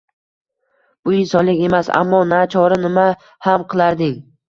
Bu 1.09 1.13
insonlik 1.17 1.63
emas, 1.69 1.93
ammo 2.01 2.25
na 2.33 2.43
chora, 2.57 2.83
nima 2.89 3.07
ham 3.49 3.71
qilarding?! 3.77 4.23